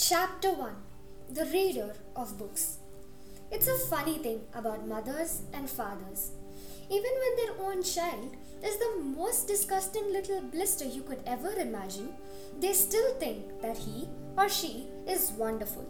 Chapter 0.00 0.52
1 0.52 0.76
The 1.30 1.44
Reader 1.46 1.92
of 2.14 2.38
Books. 2.38 2.76
It's 3.50 3.66
a 3.66 3.76
funny 3.90 4.18
thing 4.18 4.42
about 4.54 4.86
mothers 4.86 5.42
and 5.52 5.68
fathers. 5.68 6.30
Even 6.88 7.10
when 7.22 7.36
their 7.36 7.66
own 7.66 7.82
child 7.82 8.36
is 8.64 8.78
the 8.78 9.02
most 9.02 9.48
disgusting 9.48 10.12
little 10.12 10.40
blister 10.40 10.84
you 10.84 11.02
could 11.02 11.20
ever 11.26 11.50
imagine, 11.50 12.10
they 12.60 12.74
still 12.74 13.12
think 13.14 13.60
that 13.60 13.76
he 13.76 14.08
or 14.36 14.48
she 14.48 14.86
is 15.08 15.32
wonderful. 15.32 15.84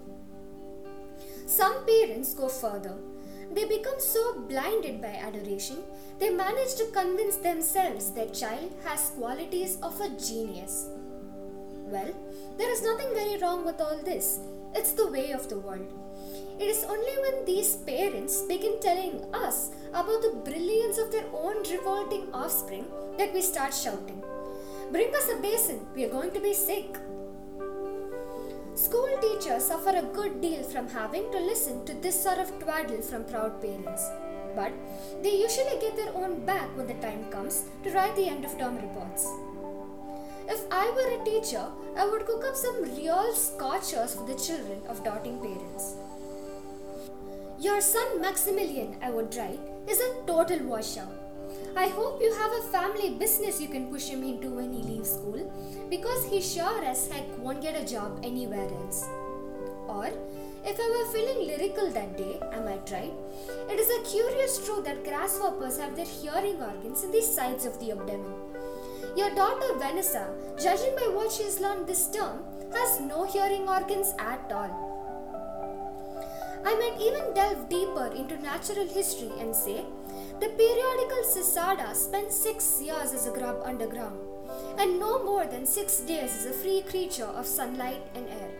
Some 1.44 1.84
parents 1.84 2.32
go 2.32 2.48
further. 2.48 2.96
They 3.52 3.66
become 3.66 4.00
so 4.00 4.40
blinded 4.48 5.02
by 5.02 5.20
adoration, 5.28 5.82
they 6.18 6.30
manage 6.30 6.76
to 6.76 6.86
convince 6.94 7.36
themselves 7.36 8.10
their 8.12 8.30
child 8.30 8.72
has 8.86 9.10
qualities 9.18 9.76
of 9.82 10.00
a 10.00 10.08
genius. 10.08 10.88
Well, 11.90 12.12
there 12.58 12.70
is 12.70 12.82
nothing 12.82 13.14
very 13.14 13.38
wrong 13.38 13.64
with 13.64 13.80
all 13.80 13.98
this. 14.04 14.40
It's 14.74 14.92
the 14.92 15.10
way 15.10 15.30
of 15.32 15.48
the 15.48 15.58
world. 15.58 15.90
It 16.58 16.64
is 16.64 16.84
only 16.84 17.16
when 17.22 17.46
these 17.46 17.76
parents 17.76 18.42
begin 18.42 18.78
telling 18.80 19.24
us 19.32 19.70
about 19.90 20.20
the 20.20 20.40
brilliance 20.44 20.98
of 20.98 21.10
their 21.10 21.24
own 21.32 21.62
revolting 21.70 22.28
offspring 22.34 22.84
that 23.16 23.32
we 23.32 23.40
start 23.40 23.72
shouting. 23.72 24.22
Bring 24.92 25.14
us 25.14 25.30
a 25.30 25.40
basin, 25.40 25.86
we 25.94 26.04
are 26.04 26.10
going 26.10 26.32
to 26.32 26.40
be 26.40 26.52
sick. 26.52 26.98
School 28.74 29.08
teachers 29.22 29.64
suffer 29.64 29.96
a 29.96 30.02
good 30.02 30.42
deal 30.42 30.62
from 30.64 30.88
having 30.88 31.30
to 31.32 31.40
listen 31.40 31.84
to 31.86 31.94
this 31.94 32.22
sort 32.22 32.38
of 32.38 32.58
twaddle 32.58 33.00
from 33.00 33.24
proud 33.24 33.62
parents. 33.62 34.06
But 34.54 34.72
they 35.22 35.40
usually 35.40 35.80
get 35.80 35.96
their 35.96 36.14
own 36.14 36.44
back 36.44 36.76
when 36.76 36.86
the 36.86 36.94
time 36.94 37.30
comes 37.30 37.64
to 37.82 37.90
write 37.92 38.14
the 38.14 38.28
end 38.28 38.44
of 38.44 38.58
term 38.58 38.76
reports. 38.76 39.26
If 40.50 40.62
I 40.70 40.90
were 40.96 41.20
a 41.20 41.24
teacher, 41.26 41.66
I 41.94 42.08
would 42.08 42.24
cook 42.24 42.42
up 42.48 42.56
some 42.56 42.82
real 42.96 43.34
scorchers 43.34 44.14
for 44.14 44.24
the 44.26 44.34
children 44.34 44.80
of 44.88 45.04
doubting 45.04 45.38
parents. 45.40 45.96
Your 47.60 47.82
son 47.82 48.22
Maximilian, 48.22 48.96
I 49.02 49.10
would 49.10 49.36
write, 49.36 49.60
is 49.86 50.00
a 50.00 50.14
total 50.26 50.60
washout. 50.60 51.12
I 51.76 51.88
hope 51.88 52.22
you 52.22 52.32
have 52.32 52.52
a 52.52 52.68
family 52.72 53.10
business 53.10 53.60
you 53.60 53.68
can 53.68 53.90
push 53.90 54.08
him 54.08 54.22
into 54.22 54.48
when 54.48 54.72
he 54.72 54.82
leaves 54.82 55.10
school 55.10 55.52
because 55.90 56.24
he 56.24 56.40
sure 56.40 56.82
as 56.82 57.08
heck 57.08 57.26
won't 57.38 57.60
get 57.60 57.80
a 57.80 57.84
job 57.84 58.18
anywhere 58.22 58.70
else. 58.80 59.06
Or, 59.86 60.08
if 60.64 60.80
I 60.80 60.88
were 60.96 61.12
feeling 61.12 61.46
lyrical 61.46 61.90
that 61.90 62.16
day, 62.16 62.40
I 62.52 62.60
might 62.60 62.90
write, 62.90 63.12
it 63.68 63.78
is 63.78 63.90
a 63.90 64.10
curious 64.10 64.64
truth 64.64 64.86
that 64.86 65.04
grasshoppers 65.04 65.78
have 65.78 65.94
their 65.94 66.06
hearing 66.06 66.62
organs 66.62 67.04
in 67.04 67.12
the 67.12 67.20
sides 67.20 67.66
of 67.66 67.78
the 67.80 67.92
abdomen. 67.92 68.47
Your 69.18 69.34
daughter 69.34 69.74
Vanessa, 69.78 70.28
judging 70.62 70.94
by 70.94 71.08
what 71.12 71.32
she 71.32 71.42
has 71.42 71.58
learned 71.58 71.88
this 71.88 72.08
term, 72.08 72.44
has 72.72 73.00
no 73.00 73.24
hearing 73.24 73.68
organs 73.68 74.14
at 74.16 74.52
all. 74.54 74.70
I 76.64 76.72
might 76.76 77.00
even 77.00 77.34
delve 77.34 77.68
deeper 77.68 78.12
into 78.14 78.40
natural 78.40 78.86
history 78.86 79.32
and 79.40 79.52
say 79.52 79.84
the 80.38 80.50
periodical 80.60 81.24
Cicada 81.32 81.96
spent 81.96 82.30
six 82.30 82.80
years 82.80 83.12
as 83.12 83.26
a 83.26 83.32
grub 83.32 83.60
underground 83.64 84.20
and 84.78 85.00
no 85.00 85.24
more 85.24 85.46
than 85.46 85.66
six 85.66 85.98
days 85.98 86.36
as 86.36 86.46
a 86.46 86.52
free 86.52 86.82
creature 86.82 87.32
of 87.42 87.44
sunlight 87.44 88.06
and 88.14 88.28
air. 88.28 88.50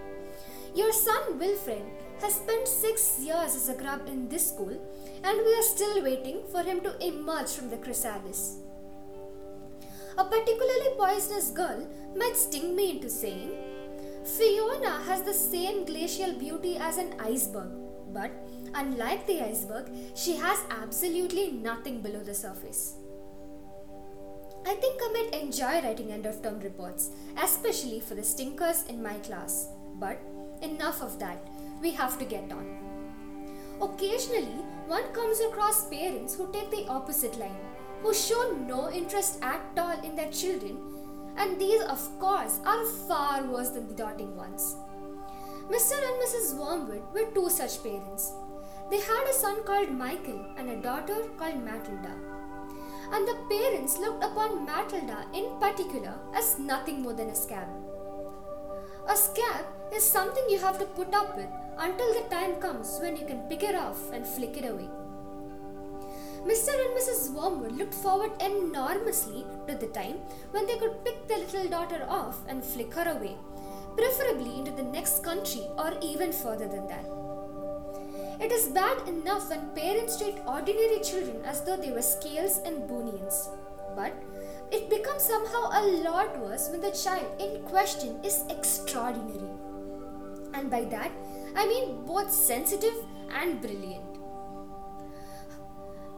Your 0.74 0.92
son 0.92 1.38
Wilfred 1.38 1.84
has 2.20 2.34
spent 2.34 2.66
six 2.66 3.20
years 3.20 3.54
as 3.54 3.68
a 3.68 3.74
grub 3.74 4.08
in 4.08 4.28
this 4.28 4.48
school 4.48 4.76
and 5.22 5.38
we 5.38 5.54
are 5.54 5.70
still 5.74 6.02
waiting 6.02 6.40
for 6.50 6.64
him 6.64 6.80
to 6.80 6.98
emerge 7.06 7.50
from 7.50 7.70
the 7.70 7.76
chrysalis. 7.76 8.56
A 10.18 10.24
particularly 10.24 10.90
poisonous 10.98 11.50
girl 11.50 11.86
might 12.16 12.36
sting 12.36 12.74
me 12.74 12.90
into 12.90 13.08
saying, 13.08 13.52
Fiona 14.24 15.00
has 15.04 15.22
the 15.22 15.32
same 15.32 15.84
glacial 15.84 16.32
beauty 16.32 16.76
as 16.76 16.98
an 16.98 17.14
iceberg, 17.20 17.70
but 18.12 18.32
unlike 18.74 19.28
the 19.28 19.40
iceberg, 19.40 19.88
she 20.16 20.34
has 20.34 20.58
absolutely 20.70 21.52
nothing 21.52 22.00
below 22.00 22.18
the 22.18 22.34
surface. 22.34 22.96
I 24.66 24.74
think 24.74 25.00
I 25.00 25.12
might 25.12 25.40
enjoy 25.40 25.82
writing 25.82 26.10
end 26.10 26.26
of 26.26 26.42
term 26.42 26.58
reports, 26.58 27.10
especially 27.40 28.00
for 28.00 28.16
the 28.16 28.24
stinkers 28.24 28.86
in 28.88 29.00
my 29.00 29.14
class. 29.20 29.68
But 30.00 30.18
enough 30.62 31.00
of 31.00 31.20
that, 31.20 31.46
we 31.80 31.92
have 31.92 32.18
to 32.18 32.24
get 32.24 32.50
on. 32.50 32.66
Occasionally, 33.80 34.64
one 34.88 35.12
comes 35.12 35.38
across 35.38 35.88
parents 35.88 36.34
who 36.34 36.52
take 36.52 36.72
the 36.72 36.88
opposite 36.88 37.38
line 37.38 37.67
who 38.02 38.14
show 38.14 38.56
no 38.66 38.90
interest 38.90 39.38
at 39.42 39.60
all 39.76 40.00
in 40.02 40.14
their 40.16 40.30
children, 40.30 40.78
and 41.36 41.58
these, 41.60 41.82
of 41.82 42.00
course, 42.18 42.60
are 42.64 42.84
far 43.06 43.44
worse 43.44 43.70
than 43.70 43.88
the 43.88 43.94
doting 43.94 44.36
ones. 44.36 44.76
Mr. 45.70 45.92
and 45.92 46.16
Mrs. 46.24 46.56
Wormwood 46.56 47.02
were 47.12 47.30
two 47.34 47.50
such 47.50 47.82
parents. 47.82 48.32
They 48.90 49.00
had 49.00 49.24
a 49.28 49.34
son 49.34 49.62
called 49.64 49.90
Michael 49.90 50.46
and 50.56 50.70
a 50.70 50.80
daughter 50.80 51.16
called 51.36 51.62
Matilda. 51.62 52.14
And 53.12 53.28
the 53.28 53.36
parents 53.50 53.98
looked 53.98 54.24
upon 54.24 54.64
Matilda 54.64 55.26
in 55.34 55.58
particular 55.60 56.14
as 56.34 56.58
nothing 56.58 57.02
more 57.02 57.12
than 57.12 57.28
a 57.28 57.34
scab. 57.34 57.68
A 59.08 59.16
scab 59.16 59.66
is 59.94 60.04
something 60.04 60.44
you 60.48 60.58
have 60.58 60.78
to 60.78 60.86
put 60.86 61.14
up 61.14 61.36
with 61.36 61.48
until 61.78 62.14
the 62.14 62.28
time 62.30 62.56
comes 62.56 62.98
when 63.00 63.16
you 63.16 63.26
can 63.26 63.40
pick 63.48 63.62
it 63.62 63.74
off 63.74 64.10
and 64.12 64.26
flick 64.26 64.56
it 64.56 64.64
away. 64.64 64.88
Mr. 66.46 66.68
and 66.68 66.96
Mrs. 66.96 67.32
Wormwood 67.32 67.72
looked 67.72 67.94
forward 67.94 68.30
enormously 68.40 69.44
to 69.66 69.74
the 69.74 69.88
time 69.88 70.16
when 70.52 70.66
they 70.66 70.78
could 70.78 71.04
pick 71.04 71.26
their 71.26 71.38
little 71.38 71.68
daughter 71.68 72.06
off 72.08 72.36
and 72.48 72.64
flick 72.64 72.94
her 72.94 73.10
away, 73.10 73.36
preferably 73.96 74.58
into 74.58 74.70
the 74.70 74.82
next 74.82 75.24
country 75.24 75.66
or 75.76 75.92
even 76.00 76.32
further 76.32 76.68
than 76.68 76.86
that. 76.86 77.04
It 78.40 78.52
is 78.52 78.68
bad 78.68 79.08
enough 79.08 79.50
when 79.50 79.70
parents 79.74 80.16
treat 80.16 80.36
ordinary 80.46 81.00
children 81.00 81.44
as 81.44 81.64
though 81.64 81.76
they 81.76 81.90
were 81.90 82.02
scales 82.02 82.60
and 82.64 82.86
bunions, 82.86 83.48
but 83.96 84.12
it 84.70 84.88
becomes 84.88 85.22
somehow 85.24 85.70
a 85.72 85.82
lot 86.04 86.38
worse 86.38 86.68
when 86.70 86.80
the 86.80 86.92
child 86.92 87.26
in 87.40 87.62
question 87.62 88.22
is 88.22 88.44
extraordinary. 88.48 89.50
And 90.54 90.70
by 90.70 90.84
that, 90.84 91.10
I 91.56 91.66
mean 91.66 92.04
both 92.04 92.30
sensitive 92.30 92.94
and 93.34 93.60
brilliant. 93.60 94.07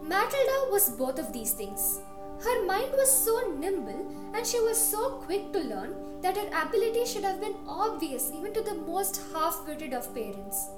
Matilda 0.02 0.70
was 0.70 0.90
both 0.90 1.18
of 1.18 1.32
these 1.32 1.52
things. 1.52 2.00
Her 2.42 2.64
mind 2.64 2.92
was 2.92 3.24
so 3.24 3.52
nimble 3.58 4.06
and 4.34 4.46
she 4.46 4.60
was 4.60 4.78
so 4.78 5.10
quick 5.26 5.52
to 5.52 5.58
learn 5.58 5.94
that 6.22 6.36
her 6.36 6.48
ability 6.62 7.04
should 7.04 7.24
have 7.24 7.40
been 7.40 7.56
obvious 7.68 8.30
even 8.34 8.54
to 8.54 8.62
the 8.62 8.74
most 8.74 9.20
half 9.32 9.66
witted 9.66 9.92
of 9.92 10.14
parents. 10.14 10.68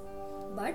But 0.57 0.75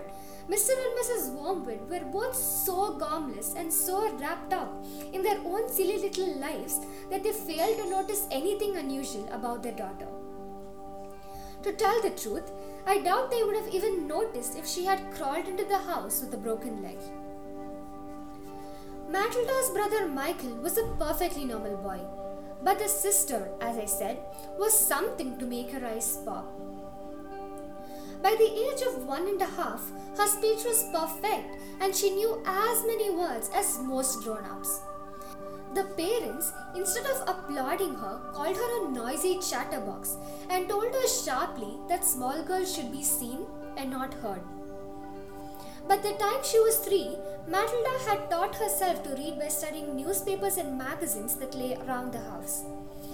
Mr. 0.50 0.72
and 0.72 0.98
Mrs. 0.98 1.34
Wormwood 1.34 1.90
were 1.90 2.06
both 2.12 2.36
so 2.36 2.98
gormless 2.98 3.56
and 3.58 3.72
so 3.72 4.16
wrapped 4.18 4.54
up 4.54 4.86
in 5.12 5.22
their 5.22 5.40
own 5.46 5.70
silly 5.70 6.00
little 6.00 6.40
lives 6.40 6.80
that 7.10 7.24
they 7.24 7.34
failed 7.34 7.78
to 7.78 7.90
notice 7.90 8.28
anything 8.32 8.78
unusual 8.78 9.28
about 9.32 9.62
their 9.62 9.74
daughter. 9.74 10.08
To 11.64 11.74
tell 11.74 12.02
the 12.02 12.12
truth, 12.12 12.50
I 12.86 13.00
doubt 13.00 13.30
they 13.30 13.44
would 13.44 13.58
have 13.58 13.74
even 13.74 14.08
noticed 14.08 14.58
if 14.58 14.66
she 14.66 14.86
had 14.86 15.12
crawled 15.12 15.48
into 15.48 15.66
the 15.66 15.80
house 15.80 16.22
with 16.22 16.34
a 16.34 16.38
broken 16.38 16.82
leg. 16.82 16.98
Matilda's 19.10 19.70
brother 19.70 20.06
Michael 20.06 20.56
was 20.56 20.78
a 20.78 20.84
perfectly 21.00 21.46
normal 21.46 21.78
boy, 21.78 22.00
but 22.62 22.78
the 22.78 22.90
sister, 22.90 23.50
as 23.62 23.78
I 23.78 23.86
said, 23.86 24.20
was 24.60 24.78
something 24.78 25.40
to 25.40 25.46
make 25.46 25.72
her 25.72 25.86
eyes 25.86 26.20
pop. 26.26 26.46
By 28.22 28.36
the 28.38 28.52
age 28.52 28.82
of 28.82 29.06
one 29.06 29.28
and 29.30 29.42
a 29.42 29.46
half, 29.46 29.82
her 30.18 30.28
speech 30.28 30.66
was 30.66 30.90
perfect 30.92 31.56
and 31.80 31.96
she 31.96 32.10
knew 32.10 32.44
as 32.46 32.84
many 32.86 33.10
words 33.12 33.50
as 33.56 33.80
most 33.80 34.24
grown 34.24 34.44
ups. 34.44 34.82
The 35.74 35.86
parents, 35.96 36.52
instead 36.76 37.06
of 37.06 37.30
applauding 37.30 37.96
her, 37.96 38.20
called 38.34 38.58
her 38.58 38.88
a 38.88 38.92
noisy 38.92 39.40
chatterbox 39.40 40.18
and 40.50 40.68
told 40.68 40.94
her 40.94 41.08
sharply 41.08 41.78
that 41.88 42.04
small 42.04 42.44
girls 42.44 42.76
should 42.76 42.92
be 42.92 43.04
seen 43.04 43.46
and 43.78 43.90
not 43.90 44.14
heard. 44.16 44.42
By 45.88 45.96
the 45.96 46.12
time 46.14 46.44
she 46.44 46.60
was 46.60 46.78
three, 46.78 47.18
Matilda 47.48 47.98
had 48.06 48.30
taught 48.30 48.56
herself 48.56 49.04
to 49.04 49.16
read 49.16 49.40
by 49.40 49.48
studying 49.48 49.96
newspapers 49.96 50.58
and 50.58 50.78
magazines 50.78 51.36
that 51.36 51.56
lay 51.56 51.76
around 51.76 52.12
the 52.12 52.20
house. 52.20 52.66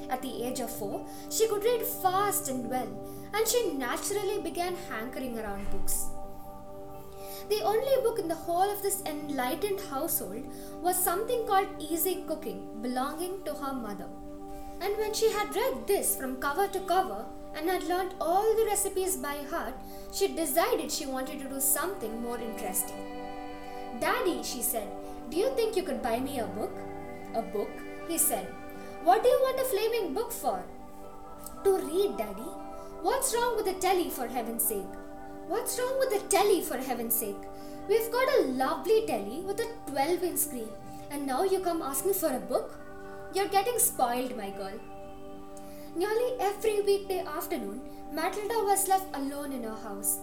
At 0.10 0.24
the 0.24 0.44
age 0.44 0.60
of 0.60 0.72
four, 0.72 1.06
she 1.30 1.48
could 1.48 1.64
read 1.64 1.84
fast 1.84 2.50
and 2.50 2.68
well, 2.68 2.90
and 3.34 3.48
she 3.48 3.74
naturally 3.74 4.42
began 4.42 4.76
hankering 4.90 5.38
around 5.38 5.70
books. 5.70 6.08
The 7.50 7.62
only 7.62 8.02
book 8.02 8.18
in 8.18 8.28
the 8.28 8.44
whole 8.48 8.72
of 8.72 8.82
this 8.82 9.04
enlightened 9.06 9.82
household 9.92 10.44
was 10.82 10.96
something 10.98 11.46
called 11.46 11.68
Easy 11.78 12.24
Cooking, 12.28 12.82
belonging 12.82 13.44
to 13.46 13.54
her 13.54 13.74
mother. 13.74 14.08
And 14.82 14.98
when 14.98 15.14
she 15.14 15.32
had 15.32 15.56
read 15.56 15.86
this 15.86 16.16
from 16.16 16.38
cover 16.38 16.68
to 16.70 16.80
cover, 16.80 17.26
and 17.56 17.70
had 17.70 17.84
learned 17.84 18.14
all 18.20 18.56
the 18.56 18.66
recipes 18.66 19.18
by 19.18 19.38
heart, 19.50 19.76
she 20.12 20.28
decided 20.28 20.92
she 20.92 21.06
wanted 21.06 21.40
to 21.40 21.50
do 21.50 21.60
something 21.60 22.22
more 22.22 22.40
interesting. 22.40 22.98
Daddy, 24.00 24.42
she 24.44 24.62
said, 24.62 24.88
do 25.30 25.38
you 25.38 25.50
think 25.56 25.76
you 25.76 25.84
could 25.84 26.02
buy 26.02 26.20
me 26.20 26.40
a 26.40 26.46
book? 26.46 26.76
A 27.36 27.42
book? 27.42 27.70
He 28.08 28.18
said. 28.18 28.48
What 29.04 29.24
do 29.24 29.30
you 29.30 29.40
want 29.42 29.60
a 29.60 29.64
flaming 29.66 30.14
book 30.14 30.32
for? 30.32 30.64
To 31.64 31.78
read, 31.78 32.18
Daddy. 32.18 32.50
What's 33.02 33.34
wrong 33.34 33.56
with 33.56 33.66
the 33.66 33.74
telly 33.74 34.10
for 34.10 34.28
heaven's 34.28 34.64
sake? 34.64 34.94
What's 35.48 35.80
wrong 35.80 35.98
with 36.00 36.10
the 36.12 36.28
telly 36.30 36.62
for 36.62 36.78
heaven's 36.78 37.16
sake? 37.16 37.44
We've 37.90 38.12
got 38.12 38.28
a 38.40 38.44
lovely 38.44 39.06
telly 39.06 39.42
with 39.46 39.60
a 39.60 39.68
12 39.92 40.24
inch 40.24 40.40
screen, 40.40 40.70
and 41.12 41.28
now 41.28 41.44
you 41.44 41.60
come 41.60 41.82
asking 41.82 42.14
for 42.14 42.34
a 42.34 42.40
book? 42.40 42.80
You're 43.34 43.48
getting 43.48 43.78
spoiled, 43.78 44.38
my 44.38 44.52
girl. 44.52 44.80
Nearly 45.96 46.34
every 46.40 46.82
weekday 46.82 47.20
afternoon, 47.20 47.80
Matilda 48.12 48.64
was 48.66 48.88
left 48.88 49.16
alone 49.16 49.52
in 49.52 49.64
her 49.64 49.76
house. 49.76 50.18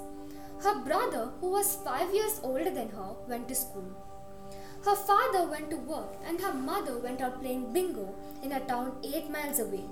Her 0.65 0.81
brother, 0.81 1.31
who 1.41 1.51
was 1.51 1.77
five 1.85 2.13
years 2.13 2.41
older 2.43 2.71
than 2.71 2.89
her, 2.89 3.15
went 3.29 3.47
to 3.49 3.55
school. 3.55 3.85
Her 4.85 4.97
father 4.97 5.47
went 5.49 5.71
to 5.71 5.77
work, 5.77 6.17
and 6.27 6.41
her 6.41 6.53
mother 6.53 6.99
went 6.99 7.21
out 7.21 7.41
playing 7.41 7.73
bingo 7.73 8.13
in 8.43 8.51
a 8.51 8.59
town 8.59 8.97
eight 9.05 9.31
miles 9.31 9.61
away. 9.61 9.85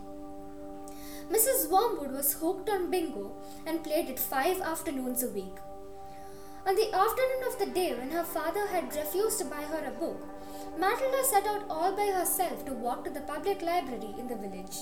Mrs. 1.30 1.70
Wormwood 1.70 2.10
was 2.10 2.32
hooked 2.32 2.68
on 2.68 2.90
bingo 2.90 3.30
and 3.64 3.84
played 3.84 4.08
it 4.08 4.18
five 4.18 4.60
afternoons 4.60 5.22
a 5.22 5.28
week. 5.28 5.58
On 6.66 6.74
the 6.74 6.92
afternoon 6.92 7.42
of 7.46 7.58
the 7.60 7.66
day 7.66 7.94
when 7.94 8.10
her 8.10 8.24
father 8.24 8.66
had 8.66 8.96
refused 8.96 9.38
to 9.38 9.44
buy 9.44 9.62
her 9.62 9.86
a 9.86 9.92
book, 9.92 10.26
Matilda 10.76 11.22
set 11.22 11.46
out 11.46 11.66
all 11.70 11.92
by 11.94 12.06
herself 12.06 12.64
to 12.66 12.72
walk 12.72 13.04
to 13.04 13.10
the 13.10 13.20
public 13.20 13.62
library 13.62 14.14
in 14.18 14.26
the 14.26 14.34
village. 14.34 14.78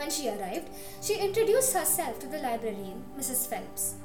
When 0.00 0.10
she 0.10 0.30
arrived, 0.30 0.70
she 1.02 1.18
introduced 1.18 1.74
herself 1.74 2.18
to 2.20 2.26
the 2.26 2.38
librarian, 2.38 3.04
Mrs. 3.18 3.46
Phelps. 3.46 3.96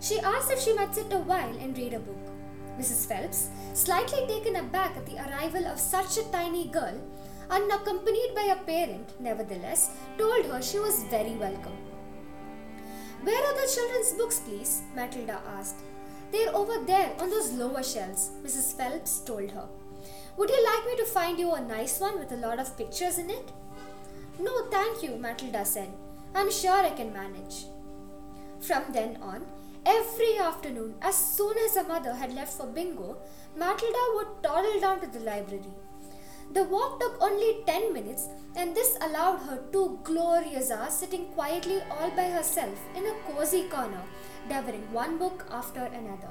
She 0.00 0.18
asked 0.18 0.50
if 0.50 0.58
she 0.58 0.72
might 0.72 0.94
sit 0.94 1.12
a 1.12 1.18
while 1.18 1.54
and 1.58 1.76
read 1.76 1.92
a 1.92 1.98
book. 1.98 2.30
Mrs. 2.78 3.06
Phelps, 3.06 3.50
slightly 3.74 4.26
taken 4.26 4.56
aback 4.56 4.96
at 4.96 5.04
the 5.04 5.18
arrival 5.18 5.66
of 5.66 5.78
such 5.78 6.16
a 6.16 6.30
tiny 6.32 6.68
girl, 6.68 6.98
unaccompanied 7.50 8.34
by 8.34 8.54
a 8.54 8.64
parent, 8.64 9.20
nevertheless, 9.20 9.90
told 10.16 10.46
her 10.46 10.62
she 10.62 10.78
was 10.78 11.04
very 11.10 11.34
welcome. 11.34 11.76
Where 13.22 13.44
are 13.44 13.60
the 13.60 13.70
children's 13.70 14.14
books, 14.14 14.40
please? 14.40 14.80
Matilda 14.96 15.42
asked. 15.58 15.82
They're 16.30 16.56
over 16.56 16.82
there 16.86 17.12
on 17.20 17.28
those 17.28 17.52
lower 17.52 17.82
shelves, 17.82 18.30
Mrs. 18.42 18.74
Phelps 18.78 19.20
told 19.20 19.50
her. 19.50 19.68
Would 20.38 20.48
you 20.48 20.64
like 20.64 20.86
me 20.86 20.96
to 20.96 21.04
find 21.04 21.38
you 21.38 21.52
a 21.52 21.60
nice 21.60 22.00
one 22.00 22.18
with 22.18 22.32
a 22.32 22.36
lot 22.36 22.58
of 22.58 22.78
pictures 22.78 23.18
in 23.18 23.28
it? 23.28 23.52
No, 24.38 24.66
thank 24.70 25.02
you, 25.02 25.16
Matilda 25.16 25.64
said. 25.64 25.90
I'm 26.34 26.50
sure 26.50 26.72
I 26.72 26.90
can 26.90 27.12
manage. 27.12 27.66
From 28.60 28.84
then 28.92 29.18
on, 29.20 29.44
every 29.84 30.38
afternoon, 30.38 30.94
as 31.02 31.16
soon 31.16 31.56
as 31.58 31.76
her 31.76 31.84
mother 31.84 32.14
had 32.14 32.34
left 32.34 32.56
for 32.56 32.66
bingo, 32.66 33.18
Matilda 33.56 34.04
would 34.14 34.42
toddle 34.42 34.80
down 34.80 35.00
to 35.00 35.06
the 35.06 35.20
library. 35.20 35.74
The 36.52 36.64
walk 36.64 37.00
took 37.00 37.20
only 37.20 37.62
10 37.66 37.92
minutes, 37.92 38.28
and 38.56 38.74
this 38.74 38.96
allowed 39.00 39.38
her 39.40 39.62
two 39.72 39.98
glorious 40.04 40.70
hours 40.70 40.94
sitting 40.94 41.26
quietly 41.28 41.80
all 41.90 42.10
by 42.10 42.30
herself 42.30 42.78
in 42.96 43.06
a 43.06 43.14
cozy 43.26 43.64
corner, 43.68 44.02
devouring 44.48 44.92
one 44.92 45.18
book 45.18 45.46
after 45.50 45.80
another. 45.84 46.30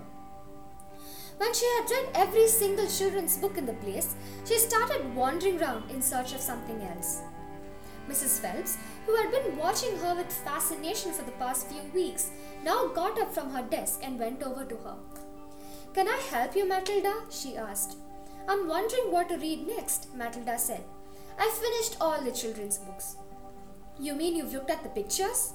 When 1.38 1.54
she 1.54 1.66
had 1.66 1.90
read 1.90 2.10
every 2.14 2.48
single 2.48 2.88
children's 2.88 3.38
book 3.38 3.58
in 3.58 3.66
the 3.66 3.74
place, 3.74 4.16
she 4.46 4.60
started 4.60 5.16
wandering 5.16 5.58
round 5.58 5.90
in 5.90 6.02
search 6.02 6.34
of 6.34 6.40
something 6.40 6.82
else. 6.84 7.22
Mrs. 8.12 8.40
Phelps, 8.42 8.78
who 9.06 9.16
had 9.16 9.32
been 9.32 9.56
watching 9.58 9.98
her 10.00 10.14
with 10.14 10.32
fascination 10.44 11.14
for 11.14 11.24
the 11.24 11.38
past 11.44 11.68
few 11.68 11.84
weeks, 11.94 12.32
now 12.64 12.88
got 12.88 13.18
up 13.18 13.34
from 13.34 13.52
her 13.52 13.62
desk 13.64 14.02
and 14.04 14.20
went 14.20 14.44
over 14.44 14.66
to 14.66 14.76
her. 14.76 14.96
Can 15.94 16.10
I 16.10 16.22
help 16.30 16.56
you, 16.56 16.68
Matilda? 16.68 17.14
she 17.30 17.56
asked. 17.56 17.96
I'm 18.50 18.68
wondering 18.68 19.12
what 19.12 19.30
to 19.30 19.38
read 19.38 19.66
next, 19.66 20.14
Matilda 20.14 20.58
said. 20.58 20.84
I've 21.40 21.54
finished 21.54 21.96
all 22.02 22.22
the 22.22 22.32
children's 22.32 22.80
books. 22.80 23.16
You 23.98 24.14
mean 24.14 24.36
you've 24.36 24.54
looked 24.54 24.72
at 24.72 24.84
the 24.84 24.90
pictures? 24.90 25.54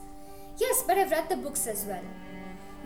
Yes, 0.57 0.83
but 0.87 0.97
I've 0.97 1.11
read 1.11 1.29
the 1.29 1.37
books 1.37 1.67
as 1.67 1.85
well. 1.85 2.05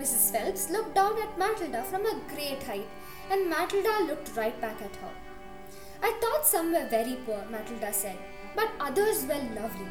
Mrs. 0.00 0.32
Phelps 0.32 0.70
looked 0.70 0.96
down 0.96 1.16
at 1.23 1.38
Matilda 1.38 1.84
from 1.84 2.06
a 2.06 2.20
great 2.34 2.62
height, 2.64 2.88
and 3.31 3.49
Matilda 3.49 4.05
looked 4.05 4.37
right 4.37 4.61
back 4.61 4.82
at 4.82 4.96
her. 4.96 5.14
I 6.02 6.19
thought 6.20 6.46
some 6.46 6.73
were 6.73 6.88
very 6.88 7.16
poor, 7.25 7.44
Matilda 7.50 7.93
said, 7.93 8.19
but 8.55 8.70
others 8.81 9.25
were 9.25 9.43
lovely. 9.61 9.88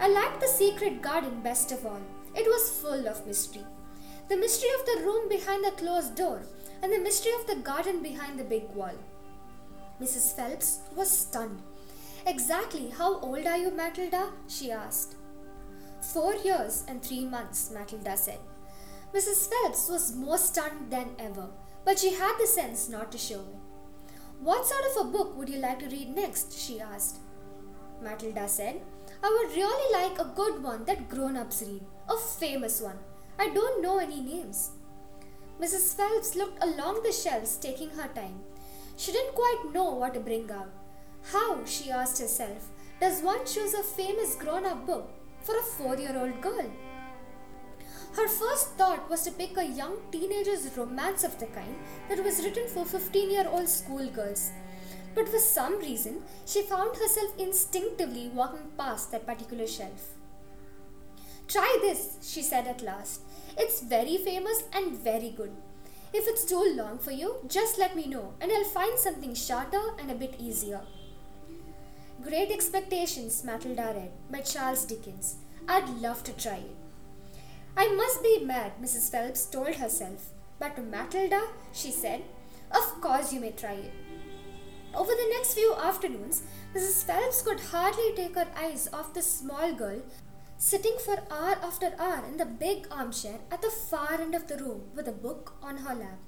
I 0.00 0.08
liked 0.08 0.40
the 0.40 0.48
secret 0.48 1.02
garden 1.02 1.40
best 1.42 1.72
of 1.72 1.84
all. 1.84 2.00
It 2.34 2.46
was 2.46 2.78
full 2.80 3.06
of 3.06 3.26
mystery. 3.26 3.64
The 4.28 4.36
mystery 4.36 4.70
of 4.78 4.86
the 4.86 5.04
room 5.04 5.28
behind 5.28 5.64
the 5.64 5.72
closed 5.72 6.14
door, 6.14 6.42
and 6.82 6.92
the 6.92 6.98
mystery 6.98 7.32
of 7.38 7.46
the 7.46 7.62
garden 7.62 8.02
behind 8.02 8.38
the 8.38 8.44
big 8.44 8.70
wall. 8.70 8.94
Mrs. 10.00 10.34
Phelps 10.34 10.80
was 10.96 11.10
stunned. 11.10 11.60
Exactly 12.26 12.90
how 12.90 13.20
old 13.20 13.46
are 13.46 13.58
you, 13.58 13.70
Matilda? 13.70 14.30
she 14.48 14.70
asked. 14.70 15.16
Four 16.00 16.34
years 16.36 16.84
and 16.88 17.02
three 17.02 17.24
months, 17.24 17.70
Matilda 17.70 18.16
said. 18.16 18.38
Mrs. 19.14 19.50
Phelps 19.50 19.88
was 19.88 20.14
more 20.14 20.38
stunned 20.38 20.90
than 20.90 21.10
ever, 21.18 21.48
but 21.84 21.98
she 21.98 22.14
had 22.14 22.36
the 22.38 22.46
sense 22.46 22.88
not 22.88 23.10
to 23.12 23.18
show 23.18 23.40
it. 23.40 23.58
What 24.40 24.64
sort 24.64 24.84
of 24.90 25.06
a 25.06 25.10
book 25.10 25.36
would 25.36 25.48
you 25.48 25.58
like 25.58 25.80
to 25.80 25.88
read 25.88 26.14
next? 26.14 26.58
she 26.58 26.80
asked. 26.80 27.18
Matilda 28.02 28.48
said, 28.48 28.80
I 29.22 29.28
would 29.28 29.56
really 29.56 29.92
like 29.92 30.18
a 30.18 30.32
good 30.34 30.62
one 30.62 30.84
that 30.86 31.08
grown 31.08 31.36
ups 31.36 31.62
read, 31.66 31.82
a 32.08 32.16
famous 32.16 32.80
one. 32.80 32.98
I 33.38 33.48
don't 33.50 33.82
know 33.82 33.98
any 33.98 34.20
names. 34.20 34.70
Mrs. 35.60 35.94
Phelps 35.94 36.34
looked 36.36 36.62
along 36.62 37.02
the 37.02 37.12
shelves, 37.12 37.56
taking 37.56 37.90
her 37.90 38.08
time. 38.08 38.40
She 38.96 39.12
didn't 39.12 39.34
quite 39.34 39.72
know 39.74 39.90
what 39.90 40.14
to 40.14 40.20
bring 40.20 40.50
out. 40.50 40.70
How, 41.32 41.64
she 41.64 41.90
asked 41.90 42.18
herself, 42.18 42.68
does 43.00 43.22
one 43.22 43.44
choose 43.46 43.74
a 43.74 43.82
famous 43.82 44.34
grown 44.34 44.64
up 44.64 44.86
book 44.86 45.10
for 45.42 45.56
a 45.58 45.62
four 45.62 45.96
year 45.96 46.16
old 46.16 46.40
girl? 46.40 46.70
Her 48.16 48.26
first 48.26 48.70
thought 48.76 49.08
was 49.08 49.22
to 49.22 49.30
pick 49.30 49.56
a 49.56 49.64
young 49.64 49.96
teenager's 50.10 50.76
romance 50.76 51.22
of 51.22 51.38
the 51.38 51.46
kind 51.46 51.76
that 52.08 52.24
was 52.24 52.42
written 52.42 52.66
for 52.68 52.84
15 52.84 53.30
year 53.30 53.46
old 53.48 53.68
schoolgirls. 53.68 54.50
But 55.14 55.28
for 55.28 55.38
some 55.38 55.78
reason, 55.78 56.22
she 56.46 56.62
found 56.62 56.96
herself 56.96 57.38
instinctively 57.38 58.28
walking 58.28 58.70
past 58.78 59.10
that 59.12 59.26
particular 59.26 59.66
shelf. 59.66 60.14
Try 61.48 61.78
this, 61.82 62.18
she 62.22 62.42
said 62.42 62.66
at 62.68 62.82
last. 62.82 63.22
It's 63.58 63.80
very 63.80 64.16
famous 64.18 64.62
and 64.72 64.96
very 64.96 65.30
good. 65.30 65.52
If 66.12 66.26
it's 66.28 66.44
too 66.44 66.74
long 66.76 66.98
for 66.98 67.10
you, 67.10 67.36
just 67.48 67.78
let 67.78 67.96
me 67.96 68.06
know 68.06 68.34
and 68.40 68.50
I'll 68.52 68.64
find 68.64 68.98
something 68.98 69.34
shorter 69.34 69.82
and 69.98 70.10
a 70.10 70.14
bit 70.14 70.36
easier. 70.38 70.80
Great 72.22 72.50
Expectations, 72.50 73.42
Matilda 73.44 73.92
read 73.94 74.10
by 74.30 74.40
Charles 74.40 74.84
Dickens. 74.84 75.36
I'd 75.68 75.88
love 76.00 76.22
to 76.24 76.32
try 76.32 76.56
it. 76.56 76.76
I 77.76 77.88
must 77.94 78.22
be 78.22 78.44
mad, 78.44 78.72
Mrs. 78.82 79.10
Phelps 79.10 79.46
told 79.46 79.74
herself. 79.76 80.30
But 80.58 80.76
to 80.76 80.82
Matilda, 80.82 81.42
she 81.72 81.90
said, 81.90 82.22
Of 82.70 83.00
course 83.00 83.32
you 83.32 83.40
may 83.40 83.52
try 83.52 83.72
it. 83.72 84.09
Over 84.94 85.12
the 85.12 85.28
next 85.30 85.54
few 85.54 85.74
afternoons, 85.74 86.42
Mrs. 86.74 87.04
Phelps 87.04 87.42
could 87.42 87.60
hardly 87.60 88.12
take 88.16 88.34
her 88.34 88.48
eyes 88.56 88.88
off 88.92 89.14
the 89.14 89.22
small 89.22 89.72
girl 89.72 90.02
sitting 90.56 90.96
for 91.04 91.16
hour 91.30 91.56
after 91.62 91.94
hour 91.98 92.24
in 92.26 92.36
the 92.36 92.44
big 92.44 92.86
armchair 92.90 93.38
at 93.50 93.62
the 93.62 93.70
far 93.70 94.20
end 94.20 94.34
of 94.34 94.46
the 94.46 94.56
room 94.56 94.82
with 94.94 95.08
a 95.08 95.12
book 95.12 95.54
on 95.62 95.78
her 95.78 95.94
lap. 95.94 96.18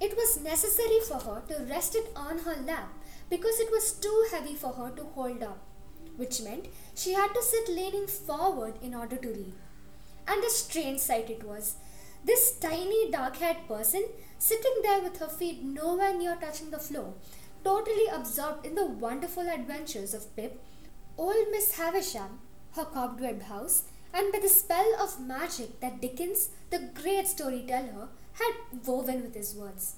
It 0.00 0.14
was 0.16 0.40
necessary 0.42 1.00
for 1.06 1.18
her 1.18 1.42
to 1.48 1.64
rest 1.64 1.94
it 1.94 2.12
on 2.14 2.38
her 2.38 2.56
lap 2.66 2.92
because 3.28 3.58
it 3.58 3.70
was 3.70 3.92
too 3.92 4.26
heavy 4.30 4.54
for 4.54 4.72
her 4.72 4.90
to 4.90 5.04
hold 5.14 5.42
up, 5.42 5.58
which 6.16 6.42
meant 6.42 6.68
she 6.94 7.14
had 7.14 7.34
to 7.34 7.42
sit 7.42 7.68
leaning 7.68 8.06
forward 8.06 8.74
in 8.82 8.94
order 8.94 9.16
to 9.16 9.28
read. 9.28 9.54
And 10.28 10.44
a 10.44 10.50
strange 10.50 11.00
sight 11.00 11.28
it 11.28 11.44
was. 11.44 11.76
This 12.24 12.52
tiny 12.52 13.10
dark 13.10 13.36
haired 13.36 13.66
person 13.66 14.04
sitting 14.38 14.74
there 14.82 15.00
with 15.02 15.18
her 15.18 15.28
feet 15.28 15.62
nowhere 15.62 16.14
near 16.14 16.36
touching 16.36 16.70
the 16.70 16.78
floor, 16.78 17.14
totally 17.64 18.06
absorbed 18.12 18.66
in 18.66 18.74
the 18.74 18.86
wonderful 18.86 19.48
adventures 19.48 20.14
of 20.14 20.34
Pip, 20.36 20.60
old 21.16 21.46
Miss 21.50 21.76
Havisham, 21.76 22.40
her 22.76 22.84
cobweb 22.84 23.42
house, 23.42 23.84
and 24.12 24.32
by 24.32 24.38
the 24.40 24.48
spell 24.48 24.94
of 25.00 25.20
magic 25.20 25.80
that 25.80 26.00
Dickens, 26.00 26.50
the 26.70 26.90
great 26.94 27.28
storyteller, 27.28 28.08
had 28.34 28.54
woven 28.86 29.22
with 29.22 29.34
his 29.34 29.54
words. 29.54 29.96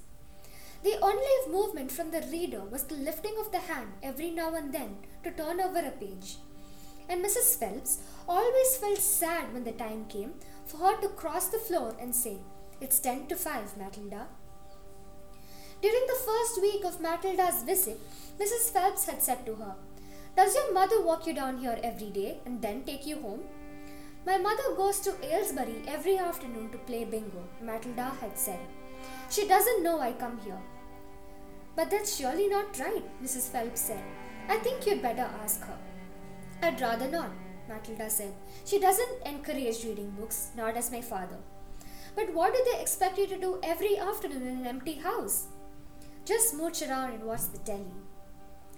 The 0.82 0.98
only 1.00 1.52
movement 1.52 1.92
from 1.92 2.10
the 2.10 2.26
reader 2.32 2.62
was 2.64 2.84
the 2.84 2.96
lifting 2.96 3.36
of 3.38 3.52
the 3.52 3.60
hand 3.60 3.92
every 4.02 4.30
now 4.30 4.54
and 4.54 4.72
then 4.72 4.96
to 5.22 5.30
turn 5.30 5.60
over 5.60 5.78
a 5.78 5.92
page. 5.92 6.36
And 7.08 7.24
Mrs. 7.24 7.58
Phelps 7.58 7.98
always 8.28 8.76
felt 8.76 8.98
sad 8.98 9.52
when 9.52 9.64
the 9.64 9.72
time 9.72 10.06
came 10.06 10.34
for 10.66 10.78
her 10.78 11.00
to 11.00 11.08
cross 11.08 11.48
the 11.48 11.58
floor 11.58 11.94
and 12.00 12.14
say, 12.14 12.38
It's 12.80 12.98
ten 12.98 13.26
to 13.28 13.36
five, 13.36 13.76
Matilda. 13.76 14.26
During 15.82 16.06
the 16.06 16.20
first 16.24 16.62
week 16.62 16.84
of 16.84 17.00
Matilda's 17.00 17.64
visit, 17.64 17.98
Mrs. 18.38 18.70
Phelps 18.72 19.04
had 19.06 19.20
said 19.20 19.44
to 19.44 19.56
her, 19.56 19.74
Does 20.36 20.54
your 20.54 20.72
mother 20.72 21.02
walk 21.02 21.26
you 21.26 21.34
down 21.34 21.58
here 21.58 21.76
every 21.82 22.10
day 22.10 22.38
and 22.46 22.62
then 22.62 22.84
take 22.84 23.04
you 23.04 23.20
home? 23.20 23.40
My 24.24 24.38
mother 24.38 24.76
goes 24.76 25.00
to 25.00 25.16
Aylesbury 25.24 25.82
every 25.88 26.18
afternoon 26.18 26.70
to 26.70 26.78
play 26.78 27.04
bingo, 27.04 27.42
Matilda 27.60 28.12
had 28.20 28.38
said. 28.38 28.60
She 29.28 29.48
doesn't 29.48 29.82
know 29.82 29.98
I 29.98 30.12
come 30.12 30.38
here. 30.44 30.60
But 31.74 31.90
that's 31.90 32.16
surely 32.16 32.46
not 32.46 32.78
right, 32.78 33.02
Mrs. 33.20 33.48
Phelps 33.48 33.80
said. 33.80 34.04
I 34.48 34.58
think 34.58 34.86
you'd 34.86 35.02
better 35.02 35.28
ask 35.42 35.62
her. 35.62 35.78
I'd 36.62 36.80
rather 36.80 37.08
not, 37.08 37.32
Matilda 37.68 38.08
said. 38.08 38.34
She 38.64 38.78
doesn't 38.78 39.26
encourage 39.26 39.82
reading 39.84 40.10
books, 40.10 40.50
nor 40.56 40.70
does 40.70 40.92
my 40.92 41.00
father. 41.00 41.38
But 42.14 42.32
what 42.32 42.54
do 42.54 42.64
they 42.70 42.80
expect 42.80 43.18
you 43.18 43.26
to 43.26 43.40
do 43.40 43.58
every 43.64 43.98
afternoon 43.98 44.42
in 44.42 44.58
an 44.58 44.66
empty 44.68 44.94
house? 44.94 45.46
Just 46.24 46.54
mooch 46.54 46.82
around 46.82 47.14
and 47.14 47.24
watch 47.24 47.50
the 47.52 47.58
telly. 47.58 47.94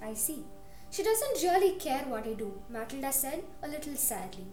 I 0.02 0.14
see. 0.14 0.44
She 0.90 1.02
doesn't 1.02 1.42
really 1.42 1.72
care 1.72 2.04
what 2.06 2.26
I 2.26 2.34
do, 2.34 2.62
Matilda 2.70 3.12
said, 3.12 3.42
a 3.62 3.68
little 3.68 3.96
sadly. 3.96 4.46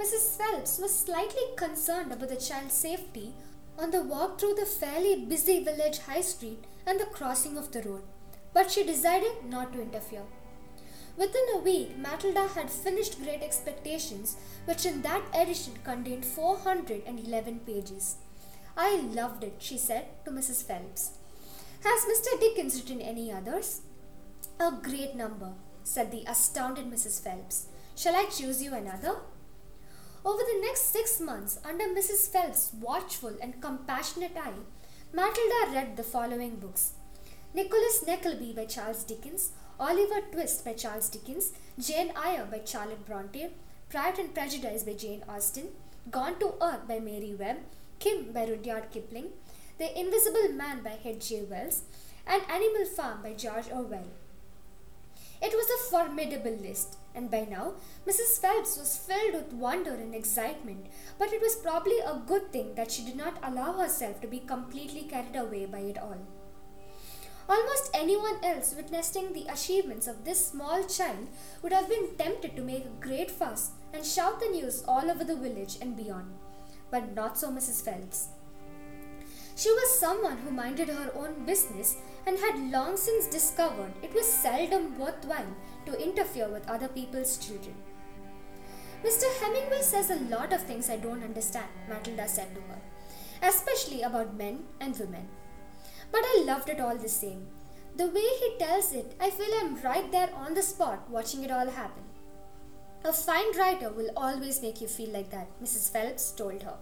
Mrs. 0.00 0.36
Phelps 0.36 0.78
was 0.78 0.98
slightly 0.98 1.42
concerned 1.56 2.10
about 2.10 2.28
the 2.28 2.36
child's 2.36 2.74
safety 2.74 3.34
on 3.78 3.90
the 3.90 4.02
walk 4.02 4.38
through 4.40 4.54
the 4.54 4.66
fairly 4.66 5.24
busy 5.26 5.62
village 5.62 5.98
high 5.98 6.20
street 6.20 6.64
and 6.86 6.98
the 6.98 7.04
crossing 7.06 7.56
of 7.56 7.70
the 7.70 7.82
road, 7.82 8.02
but 8.52 8.70
she 8.70 8.84
decided 8.84 9.44
not 9.48 9.72
to 9.72 9.82
interfere. 9.82 10.24
Within 11.16 11.46
a 11.54 11.58
week, 11.58 11.98
Matilda 11.98 12.46
had 12.48 12.70
finished 12.70 13.22
Great 13.22 13.42
Expectations, 13.42 14.36
which 14.64 14.86
in 14.86 15.02
that 15.02 15.22
edition 15.34 15.74
contained 15.84 16.24
411 16.24 17.60
pages. 17.66 18.16
I 18.76 18.96
loved 18.96 19.44
it, 19.44 19.56
she 19.58 19.78
said 19.78 20.06
to 20.24 20.30
Mrs. 20.30 20.64
Phelps. 20.64 21.17
Has 21.84 22.04
Mr. 22.04 22.40
Dickens 22.40 22.74
written 22.76 23.00
any 23.00 23.30
others? 23.32 23.82
A 24.58 24.72
great 24.72 25.14
number, 25.14 25.52
said 25.84 26.10
the 26.10 26.24
astounded 26.26 26.90
Mrs. 26.90 27.22
Phelps. 27.22 27.68
Shall 27.96 28.16
I 28.16 28.24
choose 28.24 28.62
you 28.62 28.74
another? 28.74 29.16
Over 30.24 30.42
the 30.42 30.60
next 30.60 30.92
six 30.92 31.20
months, 31.20 31.58
under 31.64 31.84
Mrs. 31.84 32.28
Phelps' 32.30 32.72
watchful 32.80 33.36
and 33.40 33.62
compassionate 33.62 34.36
eye, 34.36 34.64
Matilda 35.12 35.72
read 35.72 35.96
the 35.96 36.02
following 36.02 36.56
books 36.56 36.92
Nicholas 37.54 38.04
Nickleby 38.06 38.52
by 38.52 38.66
Charles 38.66 39.04
Dickens, 39.04 39.52
Oliver 39.80 40.20
Twist 40.32 40.64
by 40.64 40.72
Charles 40.74 41.08
Dickens, 41.08 41.52
Jane 41.78 42.12
Eyre 42.16 42.46
by 42.50 42.60
Charlotte 42.64 43.06
Bronte, 43.06 43.50
Pride 43.88 44.18
and 44.18 44.34
Prejudice 44.34 44.82
by 44.82 44.94
Jane 44.94 45.22
Austen, 45.28 45.68
Gone 46.10 46.38
to 46.40 46.54
Earth 46.60 46.86
by 46.88 46.98
Mary 46.98 47.34
Webb, 47.38 47.58
Kim 48.00 48.32
by 48.32 48.44
Rudyard 48.46 48.90
Kipling, 48.90 49.28
The 49.78 49.96
Invisible 49.96 50.48
Man 50.56 50.82
by 50.82 50.98
H.G. 51.04 51.42
Wells, 51.48 51.82
and 52.26 52.42
Animal 52.50 52.84
Farm 52.84 53.22
by 53.22 53.34
George 53.34 53.70
Orwell. 53.72 54.08
It 55.40 55.52
was 55.52 55.70
a 55.70 55.88
formidable 55.88 56.56
list, 56.60 56.96
and 57.14 57.30
by 57.30 57.46
now 57.48 57.74
Mrs. 58.04 58.40
Phelps 58.40 58.76
was 58.76 58.96
filled 58.96 59.34
with 59.34 59.52
wonder 59.52 59.94
and 59.94 60.16
excitement, 60.16 60.86
but 61.16 61.32
it 61.32 61.40
was 61.40 61.54
probably 61.54 62.00
a 62.00 62.20
good 62.26 62.50
thing 62.50 62.74
that 62.74 62.90
she 62.90 63.04
did 63.04 63.14
not 63.14 63.38
allow 63.40 63.74
herself 63.74 64.20
to 64.20 64.26
be 64.26 64.40
completely 64.40 65.02
carried 65.02 65.36
away 65.36 65.64
by 65.66 65.78
it 65.78 65.96
all. 65.96 66.26
Almost 67.48 67.92
anyone 67.94 68.44
else 68.44 68.74
witnessing 68.76 69.32
the 69.32 69.46
achievements 69.46 70.08
of 70.08 70.24
this 70.24 70.44
small 70.44 70.82
child 70.88 71.28
would 71.62 71.72
have 71.72 71.88
been 71.88 72.16
tempted 72.18 72.56
to 72.56 72.62
make 72.62 72.84
a 72.84 73.00
great 73.06 73.30
fuss 73.30 73.70
and 73.94 74.04
shout 74.04 74.40
the 74.40 74.48
news 74.48 74.82
all 74.88 75.08
over 75.08 75.22
the 75.22 75.36
village 75.36 75.78
and 75.80 75.96
beyond. 75.96 76.34
But 76.90 77.14
not 77.14 77.38
so 77.38 77.52
Mrs. 77.52 77.84
Phelps. 77.84 78.30
She 79.58 79.72
was 79.72 79.98
someone 79.98 80.36
who 80.38 80.52
minded 80.52 80.88
her 80.88 81.10
own 81.16 81.44
business 81.44 81.96
and 82.24 82.38
had 82.38 82.70
long 82.70 82.96
since 82.96 83.26
discovered 83.26 83.92
it 84.04 84.14
was 84.14 84.24
seldom 84.24 84.96
worthwhile 84.96 85.52
to 85.84 86.00
interfere 86.00 86.48
with 86.48 86.68
other 86.68 86.86
people's 86.86 87.36
children. 87.38 87.74
Mr. 89.04 89.24
Hemingway 89.40 89.82
says 89.82 90.10
a 90.10 90.20
lot 90.30 90.52
of 90.52 90.62
things 90.62 90.88
I 90.88 90.96
don't 90.96 91.24
understand, 91.24 91.66
Matilda 91.88 92.28
said 92.28 92.54
to 92.54 92.60
her, 92.60 92.78
especially 93.42 94.02
about 94.02 94.36
men 94.36 94.62
and 94.80 94.96
women. 94.96 95.26
But 96.12 96.22
I 96.22 96.44
loved 96.46 96.68
it 96.68 96.78
all 96.78 96.96
the 96.96 97.08
same. 97.08 97.48
The 97.96 98.06
way 98.06 98.28
he 98.38 98.56
tells 98.60 98.92
it, 98.92 99.16
I 99.20 99.30
feel 99.30 99.52
I'm 99.58 99.82
right 99.82 100.10
there 100.12 100.30
on 100.36 100.54
the 100.54 100.62
spot 100.62 101.10
watching 101.10 101.42
it 101.42 101.50
all 101.50 101.68
happen. 101.68 102.04
A 103.04 103.12
fine 103.12 103.58
writer 103.58 103.90
will 103.90 104.10
always 104.16 104.62
make 104.62 104.80
you 104.80 104.86
feel 104.86 105.10
like 105.10 105.30
that, 105.30 105.48
Mrs. 105.60 105.90
Phelps 105.90 106.30
told 106.30 106.62
her. 106.62 106.76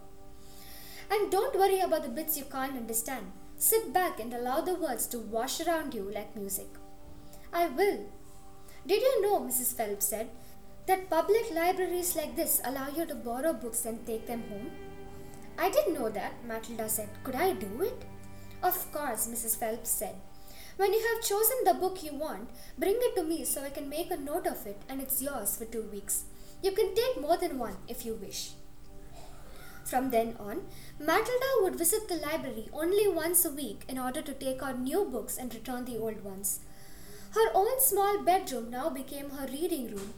And 1.10 1.30
don't 1.30 1.58
worry 1.58 1.80
about 1.80 2.02
the 2.02 2.08
bits 2.08 2.36
you 2.36 2.44
can't 2.44 2.76
understand. 2.76 3.32
Sit 3.56 3.92
back 3.92 4.20
and 4.20 4.32
allow 4.32 4.60
the 4.60 4.74
words 4.74 5.06
to 5.08 5.18
wash 5.18 5.60
around 5.60 5.94
you 5.94 6.10
like 6.12 6.36
music. 6.36 6.68
I 7.52 7.68
will. 7.68 8.06
Did 8.86 9.02
you 9.02 9.22
know, 9.22 9.40
Mrs. 9.40 9.74
Phelps 9.74 10.06
said, 10.08 10.28
that 10.86 11.10
public 11.10 11.50
libraries 11.52 12.14
like 12.14 12.36
this 12.36 12.60
allow 12.64 12.88
you 12.88 13.06
to 13.06 13.14
borrow 13.14 13.52
books 13.52 13.84
and 13.86 14.06
take 14.06 14.26
them 14.26 14.42
home? 14.48 14.70
I 15.58 15.70
didn't 15.70 15.94
know 15.94 16.10
that, 16.10 16.44
Matilda 16.46 16.88
said. 16.88 17.08
Could 17.24 17.34
I 17.34 17.54
do 17.54 17.82
it? 17.82 18.04
Of 18.62 18.92
course, 18.92 19.26
Mrs. 19.26 19.56
Phelps 19.56 19.90
said. 19.90 20.16
When 20.76 20.92
you 20.92 21.00
have 21.00 21.24
chosen 21.24 21.56
the 21.64 21.74
book 21.74 22.02
you 22.04 22.14
want, 22.14 22.50
bring 22.78 22.96
it 22.98 23.16
to 23.16 23.24
me 23.24 23.44
so 23.44 23.62
I 23.62 23.70
can 23.70 23.88
make 23.88 24.10
a 24.10 24.16
note 24.16 24.46
of 24.46 24.66
it 24.66 24.82
and 24.88 25.00
it's 25.00 25.22
yours 25.22 25.56
for 25.56 25.64
two 25.64 25.88
weeks. 25.90 26.24
You 26.62 26.72
can 26.72 26.94
take 26.94 27.20
more 27.20 27.38
than 27.38 27.58
one 27.58 27.76
if 27.88 28.04
you 28.04 28.14
wish. 28.14 28.50
From 29.86 30.10
then 30.10 30.34
on, 30.40 30.62
Matilda 30.98 31.50
would 31.60 31.76
visit 31.76 32.08
the 32.08 32.16
library 32.16 32.68
only 32.72 33.06
once 33.06 33.44
a 33.44 33.52
week 33.52 33.84
in 33.88 34.00
order 34.00 34.20
to 34.20 34.34
take 34.34 34.60
out 34.60 34.80
new 34.80 35.04
books 35.04 35.36
and 35.38 35.54
return 35.54 35.84
the 35.84 35.96
old 35.96 36.24
ones. 36.24 36.58
Her 37.30 37.52
own 37.54 37.80
small 37.80 38.20
bedroom 38.24 38.68
now 38.68 38.90
became 38.90 39.30
her 39.30 39.46
reading 39.46 39.94
room, 39.94 40.14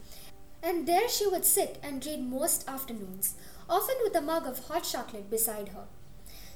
and 0.63 0.87
there 0.87 1.07
she 1.07 1.27
would 1.27 1.45
sit 1.45 1.77
and 1.83 2.03
read 2.03 2.27
most 2.27 2.67
afternoons, 2.67 3.35
often 3.69 3.95
with 4.01 4.15
a 4.15 4.21
mug 4.21 4.47
of 4.47 4.65
hot 4.65 4.85
chocolate 4.85 5.29
beside 5.29 5.69
her. 5.69 5.85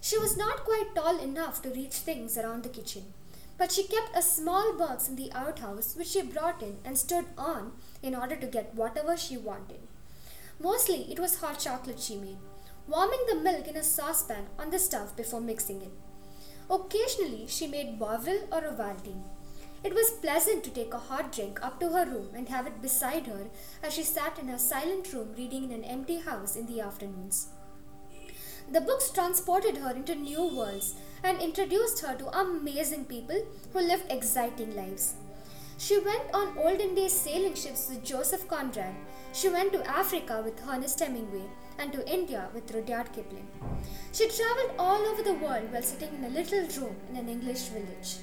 She 0.02 0.18
was 0.18 0.36
not 0.36 0.64
quite 0.66 0.96
tall 0.96 1.20
enough 1.20 1.62
to 1.62 1.70
reach 1.70 1.94
things 1.94 2.36
around 2.36 2.64
the 2.64 2.70
kitchen, 2.70 3.14
but 3.60 3.72
she 3.72 3.84
kept 3.84 4.18
a 4.18 4.24
small 4.24 4.74
box 4.74 5.08
in 5.08 5.18
the 5.18 5.32
outhouse 5.34 5.96
which 5.96 6.08
she 6.08 6.24
brought 6.24 6.64
in 6.64 6.78
and 6.84 6.98
stood 6.98 7.26
on 7.38 7.74
in 8.02 8.16
order 8.16 8.36
to 8.36 8.48
get 8.48 8.74
whatever 8.74 9.16
she 9.16 9.38
wanted. 9.38 9.82
Mostly 10.60 11.12
it 11.12 11.20
was 11.20 11.42
hot 11.42 11.60
chocolate 11.60 12.00
she 12.00 12.16
made 12.16 12.38
warming 12.88 13.26
the 13.30 13.36
milk 13.36 13.68
in 13.68 13.78
a 13.78 13.84
saucepan 13.84 14.46
on 14.60 14.70
the 14.70 14.80
stove 14.80 15.16
before 15.16 15.40
mixing 15.40 15.82
it. 15.82 15.92
Occasionally, 16.70 17.46
she 17.48 17.68
made 17.68 18.00
Bovril 18.00 18.48
or 18.52 18.62
Ovaltine. 18.62 19.24
It 19.84 19.94
was 19.94 20.12
pleasant 20.22 20.64
to 20.64 20.70
take 20.70 20.94
a 20.94 20.98
hot 20.98 21.32
drink 21.32 21.64
up 21.64 21.80
to 21.80 21.90
her 21.90 22.06
room 22.06 22.30
and 22.34 22.48
have 22.50 22.68
it 22.68 22.82
beside 22.82 23.28
her 23.28 23.48
as 23.82 23.94
she 23.94 24.04
sat 24.04 24.40
in 24.40 24.48
her 24.48 24.58
silent 24.58 25.12
room 25.14 25.34
reading 25.38 25.66
in 25.66 25.72
an 25.72 25.84
empty 25.84 26.20
house 26.20 26.56
in 26.56 26.66
the 26.68 26.82
afternoons. 26.82 27.50
The 28.72 28.82
books 28.82 29.12
transported 29.12 29.78
her 29.78 29.92
into 29.92 30.16
new 30.16 30.44
worlds 30.56 30.96
and 31.22 31.42
introduced 31.42 32.00
her 32.00 32.16
to 32.16 32.40
amazing 32.40 33.06
people 33.06 33.46
who 33.74 33.80
lived 33.80 34.10
exciting 34.10 34.76
lives. 34.76 35.16
She 35.78 36.00
went 36.00 36.34
on 36.34 36.58
olden 36.58 36.96
days 36.96 37.12
sailing 37.12 37.56
ships 37.56 37.90
with 37.90 38.06
Joseph 38.06 38.48
Conrad. 38.48 38.96
She 39.34 39.50
went 39.50 39.74
to 39.74 39.86
Africa 39.86 40.42
with 40.46 40.62
Ernest 40.66 41.00
Hemingway 41.00 41.50
and 41.80 41.92
to 41.94 42.08
India 42.12 42.50
with 42.54 42.74
Rudyard 42.74 43.12
Kipling. 43.14 43.48
She 44.12 44.28
traveled 44.28 44.72
all 44.78 45.02
over 45.08 45.24
the 45.24 45.34
world 45.34 45.72
while 45.72 45.82
sitting 45.82 46.14
in 46.16 46.24
a 46.26 46.30
little 46.30 46.68
room 46.82 46.96
in 47.10 47.18
an 47.18 47.30
English 47.30 47.70
village. 47.70 48.18